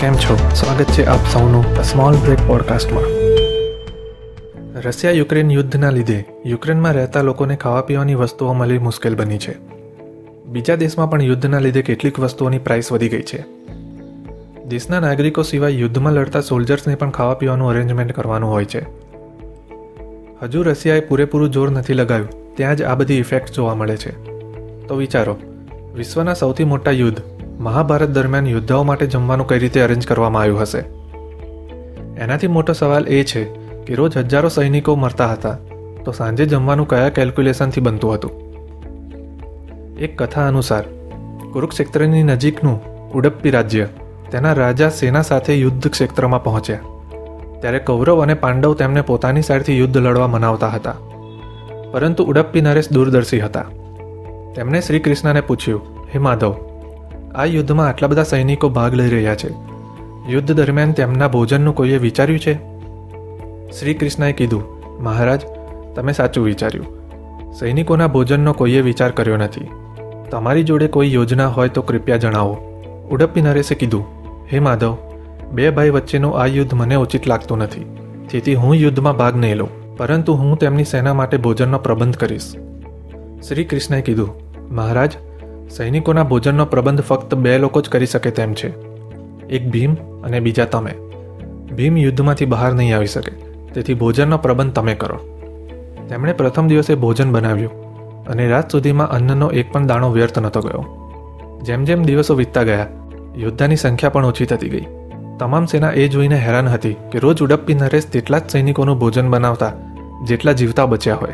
કેમ 0.00 0.14
છો? 0.14 0.38
સ્વાગત 0.54 0.84
છે 0.84 1.04
આપ 1.04 1.18
સૌનું 1.32 1.82
સ્મોલ 1.82 2.14
બ્રેક 2.14 2.38
પોડકાસ્ટમાં 2.46 3.04
રશિયા 4.80 5.12
યુક્રેન 5.12 5.50
યુદ્ધના 5.50 5.90
લીધે 5.90 6.24
યુક્રેનમાં 6.46 6.92
રહેતા 6.92 7.22
લોકોને 7.22 7.56
ખાવા 7.56 7.80
પીવાની 7.80 8.14
વસ્તુઓ 8.14 8.52
મળી 8.52 8.78
મુશ્કેલ 8.78 9.16
બની 9.16 9.38
છે. 9.38 9.54
બીજા 10.46 10.74
દેશમાં 10.74 11.10
પણ 11.10 11.22
યુદ્ધના 11.22 11.58
લીધે 11.58 11.82
કેટલીક 11.82 12.18
વસ્તુઓની 12.18 12.58
પ્રાઇસ 12.58 12.92
વધી 12.92 13.08
ગઈ 13.08 13.22
છે. 13.22 13.44
દેશના 14.68 15.00
નાગરિકો 15.00 15.42
સિવાય 15.42 15.70
યુદ્ધમાં 15.70 16.12
લડતા 16.12 16.40
સોલ્જર્સને 16.40 16.94
પણ 16.94 17.10
ખાવા 17.10 17.34
પીવાનું 17.34 17.68
અરેન્જમેન્ટ 17.68 18.12
કરવાનું 18.12 18.50
હોય 18.50 18.64
છે. 18.64 18.80
હજુ 20.42 20.62
રશિયાએ 20.62 21.00
પૂરેપૂરું 21.00 21.50
જોર 21.50 21.70
નથી 21.70 21.94
લગાવ્યું, 21.94 22.56
ત્યાં 22.56 22.76
જ 22.76 22.82
આ 22.82 22.94
બધી 22.94 23.14
ઇફેક્ટ 23.14 23.52
જોવા 23.52 23.74
મળે 23.74 23.96
છે. 23.96 24.24
તો 24.86 24.96
વિચારો, 24.96 25.36
વિશ્વના 25.94 26.34
સૌથી 26.34 26.64
મોટા 26.64 26.90
યુદ્ધ 26.90 27.35
મહાભારત 27.66 28.08
દરમિયાન 28.08 28.46
યોદ્ધાઓ 28.46 28.82
માટે 28.82 29.06
જમવાનું 29.06 29.46
કઈ 29.46 29.58
રીતે 29.58 29.80
અરેન્જ 29.80 30.06
કરવામાં 30.06 30.42
આવ્યું 30.42 30.60
હશે? 30.60 30.78
એનાથી 32.18 32.46
મોટો 32.46 32.72
સવાલ 32.72 33.08
એ 33.08 33.24
છે 33.24 33.44
કે 33.84 33.94
રોજ 33.94 34.16
હજારો 34.16 34.48
સૈનિકો 34.48 34.96
મરતા 34.96 35.32
હતા, 35.32 35.58
તો 36.04 36.12
સાંજે 36.12 36.46
જમવાનું 36.46 36.88
કયા 36.88 37.08
કેલ્ક્યુલેશનથી 37.08 37.80
બનતું 37.80 38.14
હતું? 38.14 38.30
એક 39.98 40.22
કથા 40.22 40.48
અનુસાર, 40.48 40.84
કુરુક્ષેત્રની 41.52 42.22
નજીકનું 42.22 42.78
ઉડપ્પી 43.12 43.50
રાજ્ય, 43.50 43.88
તેના 44.30 44.52
રાજા 44.52 44.88
સેના 44.88 45.22
સાથે 45.22 45.54
યુદ્ધ 45.54 45.88
ક્ષેત્રમાં 45.88 46.44
પહોંચ્યા. 46.44 46.78
ત્યારે 47.60 47.78
કૌરવ 47.78 48.22
અને 48.22 48.34
પાંડવ 48.34 48.74
તેમને 48.74 49.02
પોતાની 49.02 49.42
સાઈડથી 49.42 49.78
યુદ્ધ 49.78 49.96
લડવા 49.96 50.26
મનાવતા 50.26 50.68
હતા. 50.68 50.96
પરંતુ 51.92 52.24
ઉડપ્પી 52.24 52.60
નરેશ 52.60 52.92
દૂરદર્શી 52.92 53.40
હતા. 53.40 53.66
તેમણે 54.54 54.80
શ્રી 54.80 54.98
કૃષ્ણને 54.98 55.40
પૂછ્યું, 55.40 55.82
હે 56.14 56.18
માધવ 56.18 56.54
આ 57.36 57.44
યુદ્ધમાં 57.44 57.88
આટલા 57.88 58.08
બધા 58.08 58.22
સૈનિકો 58.22 58.68
ભાગ 58.68 58.94
લઈ 58.94 59.08
રહ્યા 59.08 59.34
છે. 59.34 59.48
યુદ્ધ 60.28 60.52
દરમિયાન 60.52 60.92
તેમના 60.92 61.28
ભોજનનું 61.28 61.74
કોઈએ 61.74 61.96
વિચાર્યું 61.96 62.38
છે? 62.38 62.54
શ્રી 63.70 63.94
કૃષ્ણએ 63.94 64.32
કીધું, 64.32 64.62
મહારાજ, 65.02 65.40
તમે 65.94 66.12
સાચું 66.12 66.44
વિચાર્યું. 66.44 66.86
સૈનિકોના 67.52 68.06
ભોજનનો 68.06 68.52
કોઈએ 68.52 68.80
વિચાર 68.80 69.10
કર્યો 69.10 69.36
નથી. 69.36 69.68
તમારી 70.30 70.62
જોડે 70.62 70.88
કોઈ 70.88 71.12
યોજના 71.12 71.46
હોય 71.46 71.68
તો 71.68 71.82
કૃપયા 71.82 72.16
જણાવો. 72.16 72.56
ઉડપ્પી 73.10 73.40
નરેશે 73.40 73.74
કીધું, 73.74 74.06
હે 74.52 74.58
માધવ, 74.58 74.96
બે 75.52 75.70
ભાઈ 75.70 75.90
વચ્ચેનું 75.90 76.38
આ 76.40 76.46
યુદ્ધ 76.46 76.74
મને 76.74 76.94
ઉચિત 76.94 77.26
લાગતું 77.26 77.58
નથી. 77.58 77.84
તેથી 78.30 78.54
હું 78.54 78.74
યુદ્ધમાં 78.74 79.16
ભાગ 79.16 79.36
નહીં 79.36 79.56
લઉં, 79.56 79.96
પરંતુ 79.96 80.32
હું 80.34 80.58
તેમની 80.58 80.84
સેના 80.84 81.14
માટે 81.14 81.36
ભોજનનો 81.36 81.78
પ્રબંધ 81.78 82.16
કરીશ. 82.16 82.54
શ્રી 83.48 83.64
કૃષ્ણએ 83.64 84.00
કીધું, 84.00 84.34
મહારાજ 84.74 85.12
સૈનિકોના 85.70 86.22
ભોજનનો 86.22 86.64
પ્રબંધ 86.64 87.00
ફક્ત 87.00 87.34
બે 87.34 87.58
લોકો 87.58 87.80
જ 87.80 87.88
કરી 87.88 88.06
શકે 88.06 88.30
તેમ 88.30 88.54
છે. 88.54 88.74
એક 89.46 89.70
ભીમ 89.70 89.94
અને 89.94 90.40
બીજા 90.40 90.64
તમે. 90.64 90.94
ભીમ 91.76 91.96
યુદ્ધમાંથી 91.96 92.44
બહાર 92.44 92.72
નહીં 92.72 92.96
આવી 92.96 93.06
શકે. 93.06 93.30
તેથી 93.74 93.94
ભોજનનો 93.94 94.38
પ્રબંધ 94.38 94.72
તમે 94.72 94.94
કરો. 94.94 95.18
તેમણે 96.08 96.32
પ્રથમ 96.32 96.68
દિવસે 96.68 96.94
ભોજન 96.94 97.32
બનાવ્યું 97.32 97.70
અને 98.24 98.48
રાત 98.48 98.72
સુધીમાં 98.72 99.10
અન્નનો 99.10 99.50
એક 99.50 99.72
પણ 99.72 99.86
દાણો 99.86 100.10
વ્યર્થ 100.10 100.38
નહોતો 100.38 100.60
ગયો. 100.60 100.84
જેમ 101.62 101.84
જેમ 101.84 102.02
દિવસો 102.02 102.34
વીતતા 102.34 102.62
ગયા, 102.62 102.86
યોદ્ધાની 103.36 103.76
સંખ્યા 103.76 104.10
પણ 104.10 104.24
ઓછી 104.26 104.46
થતી 104.46 104.68
ગઈ. 104.68 104.86
તમામ 105.38 105.64
સેના 105.64 105.90
એ 105.90 106.08
જોઈને 106.08 106.36
હેરાન 106.36 106.68
હતી 106.68 106.96
કે 107.12 107.18
રોજ 107.18 107.42
ઉડપ્પી 107.42 107.74
નરેશ 107.74 108.06
તેટલા 108.06 108.38
જ 108.38 108.50
સૈનિકોનું 108.50 108.98
ભોજન 108.98 109.30
બનાવતા 109.30 109.72
જેટલા 110.24 110.52
જીવતા 110.52 110.86
બચ્યા 110.86 111.14
હોય. 111.14 111.32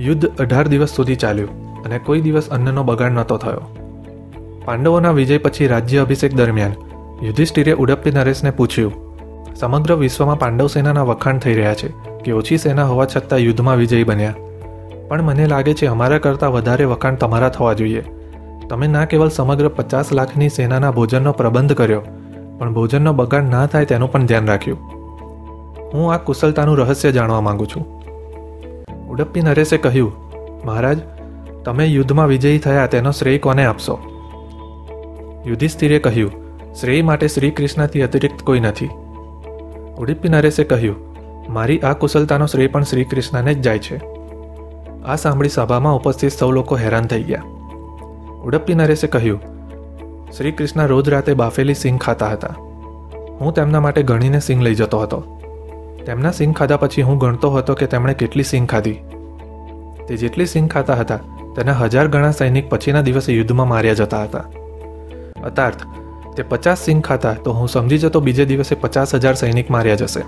યુદ્ધ 0.00 0.36
અઢાર 0.36 0.68
દિવસ 0.68 0.88
સુધી 0.88 1.16
ચાલ્યું. 1.16 1.67
અને 1.84 1.98
કોઈ 1.98 2.20
દિવસ 2.20 2.48
અન્નનો 2.48 2.82
બગાડ 2.82 3.12
નહોતો 3.12 3.36
થયો. 3.36 3.62
પાંડવોના 4.64 5.12
વિજય 5.12 5.38
પછી 5.38 5.66
રાજ્ય 5.66 5.98
અભિષેક 5.98 6.34
દરમિયાન 6.34 6.74
યુધિષ્ઠિરે 7.22 7.72
ઉડપ્પી 7.74 8.10
નરેશને 8.10 8.50
પૂછ્યું, 8.50 8.94
સમગ્ર 9.56 9.94
વિશ્વમાં 9.94 10.38
પાંડવ 10.38 10.66
સેનાના 10.66 11.04
વખાણ 11.04 11.38
થઈ 11.38 11.54
રહ્યા 11.54 11.74
છે 11.74 11.88
કે 12.24 12.30
ઓછી 12.32 12.58
સેના 12.58 12.84
હોવા 12.84 13.06
છતાં 13.06 13.42
યુદ્ધમાં 13.46 13.78
વિજયી 13.78 14.04
બન્યા? 14.04 14.36
પણ 15.08 15.22
મને 15.22 15.46
લાગે 15.46 15.74
છે 15.74 15.86
અમારા 15.86 16.18
કરતાં 16.18 16.52
વધારે 16.52 16.84
વખાણ 16.84 17.16
તમારા 17.16 17.48
થવા 17.48 17.74
જોઈએ. 17.74 18.04
તમે 18.70 18.86
ના 18.86 19.04
કેવલ 19.04 19.30
સમગ્ર 19.30 19.68
પચાસ 19.68 20.12
લાખની 20.12 20.50
સેનાના 20.50 20.92
ભોજનનો 20.92 21.32
પ્રબંધ 21.32 21.72
કર્યો, 21.72 22.02
પણ 22.58 22.72
ભોજનનો 22.72 23.12
બગાડ 23.12 23.50
ના 23.50 23.66
થાય 23.66 23.84
તેનું 23.84 24.12
પણ 24.12 24.26
ધ્યાન 24.26 24.46
રાખ્યું. 24.46 24.80
હું 25.92 26.12
આ 26.12 26.18
કુશળતાનું 26.18 26.76
રહસ્ય 26.76 27.12
જાણવા 27.12 27.40
માંગુ 27.40 27.66
છું. 27.66 27.84
ઉડપ્પી 29.08 29.42
નરેશે 29.42 29.78
કહ્યું, 29.78 30.12
મહારાજ 30.64 30.98
તમે 31.68 31.84
યુદ્ધમાં 31.86 32.28
વિજયી 32.28 32.58
થયા 32.58 32.86
તેનો 32.86 33.10
શ્રેય 33.10 33.38
કોને 33.38 33.64
આપશો? 33.64 33.98
યુધિષ્ઠિરે 35.46 35.98
કહ્યું, 35.98 36.32
શ્રેય 36.74 37.02
માટે 37.02 37.28
શ્રી 37.28 37.50
કૃષ્ણથી 37.50 38.02
અતિરિક્ત 38.02 38.42
કોઈ 38.42 38.60
નથી. 38.60 38.88
ઉડીપી 39.98 40.28
નરેશે 40.28 40.64
કહ્યું, 40.64 40.96
મારી 41.48 41.80
આ 41.80 41.92
કુશળતાનો 41.92 42.46
શ્રેય 42.46 42.66
પણ 42.66 42.82
શ્રી 42.82 43.04
કૃષ્ણને 43.04 43.54
જ 43.54 43.60
જાય 43.60 43.78
છે. 43.78 44.00
આ 45.04 45.16
સાંભળી 45.16 45.48
સભામાં 45.48 45.96
ઉપસ્થિત 45.96 46.32
સૌ 46.32 46.50
લોકો 46.50 46.76
હેરાન 46.76 47.04
થઈ 47.04 47.22
ગયા. 47.22 47.42
ઉડપ્પી 48.44 48.74
નરેશે 48.74 49.06
કહ્યું 49.06 49.40
શ્રી 50.32 50.52
કૃષ્ણ 50.52 50.86
રોજ 50.86 51.08
રાતે 51.08 51.34
બાફેલી 51.34 51.74
સિંગ 51.74 52.00
ખાતા 52.00 52.28
હતા. 52.28 52.54
હું 53.40 53.54
તેમના 53.54 53.80
માટે 53.80 54.02
ગણીને 54.02 54.40
સિંગ 54.40 54.62
લઈ 54.62 54.74
જતો 54.74 54.98
હતો. 54.98 55.24
તેમના 56.06 56.30
સિંગ 56.30 56.56
ખાધા 56.56 56.76
પછી 56.76 57.02
હું 57.02 57.18
ગણતો 57.18 57.50
હતો 57.50 57.74
કે 57.74 57.86
તેમણે 57.86 58.14
કેટલી 58.14 58.42
સિંગ 58.42 58.68
ખાધી. 58.68 59.00
તે 60.08 60.16
જેટલી 60.16 60.46
સિંગ 60.46 60.70
ખાતા 60.70 60.94
હતા 60.94 61.20
તેના 61.56 61.72
હજાર 61.72 62.08
ગણા 62.08 62.30
સૈનિક 62.30 62.70
પછીના 62.70 63.00
દિવસે 63.00 63.32
યુદ્ધમાં 63.32 63.68
માર્યા 63.68 63.94
જતા 63.94 64.22
હતા. 64.22 64.44
અતાર્થ, 65.44 65.78
તે 66.36 66.42
પચાસ 66.42 66.78
સિંહ 66.78 67.00
ખાતા, 67.00 67.32
તો 67.32 67.52
હું 67.52 67.68
સમજી 67.68 67.98
જતો 67.98 68.20
બીજે 68.20 68.44
દિવસે 68.44 68.74
પચાસ 68.74 69.14
હજાર 69.14 69.34
સૈનિક 69.34 69.70
માર્યા 69.70 69.94
જશે. 69.94 70.20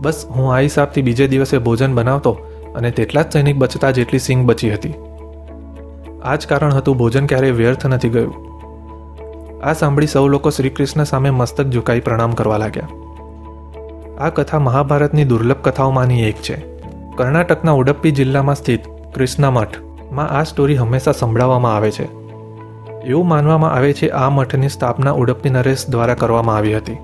બસ, 0.00 0.26
હું 0.30 0.54
આ 0.54 0.58
હિસાબથી 0.58 1.02
બીજે 1.02 1.28
દિવસે 1.28 1.58
ભોજન 1.58 1.94
બનાવતો 1.94 2.38
અને 2.74 2.90
તેટલા 2.90 3.22
જ 3.22 3.32
સૈનિક 3.32 3.56
બચતા 3.56 3.90
જેટલી 3.90 4.18
સિંગ 4.18 4.46
બચી 4.46 4.74
હતી. 4.74 4.94
આ 6.22 6.34
જ 6.34 6.46
કારણ 6.46 6.72
હતું 6.72 6.96
ભોજન 6.96 7.26
ક્યારેય 7.26 7.50
વ્યર્થ 7.50 7.86
નથી 7.86 8.08
ગયું. 8.08 8.48
આ 9.62 9.72
સાંભળી 9.72 10.06
સૌ 10.06 10.28
લોકો 10.28 10.50
શ્રીકૃષ્ણ 10.50 11.04
સામે 11.04 11.30
મસ્તક 11.30 11.66
ઝુકાઈ 11.66 12.00
પ્રણામ 12.00 12.32
કરવા 12.32 12.56
લાગ્યા. 12.56 12.88
આ 14.18 14.28
કથા 14.28 14.58
મહાભારતની 14.58 15.24
દુર્લભ 15.24 15.56
કથાઓમાંની 15.56 16.22
એક 16.22 16.36
છે. 16.36 16.64
કર્ણાટકના 17.16 17.72
ઉડપ્પી 17.72 18.10
જિલ્લામાં 18.10 18.54
સ્થિત 18.54 18.80
કૃષ્ણ 19.14 19.50
મઠ. 19.50 19.87
માં 20.18 20.28
આ 20.28 20.42
સ્ટોરી 20.42 20.76
હંમેશા 20.76 21.12
સંભળાવવામાં 21.12 21.76
આવે 21.76 21.90
છે. 21.90 22.04
એવું 23.04 23.28
માનવામાં 23.28 23.72
આવે 23.72 23.92
છે, 23.92 24.08
આ 24.08 24.30
મઠની 24.30 24.68
સ્થાપના 24.68 25.12
ઉડપતી 25.12 25.50
નરેશ 25.50 25.88
દ્વારા 25.88 26.14
કરવામાં 26.14 26.56
આવી 26.56 26.76
હતી. 26.76 26.96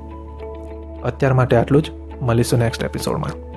અત્યાર 1.04 1.32
માટે 1.32 1.56
આટલું 1.56 1.82
જ. 1.82 1.90
મળીશું 2.22 2.58
નેક્સ્ટ 2.58 2.84
એપિસોડમાં 2.84 3.53